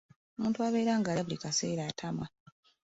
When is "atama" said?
1.91-2.25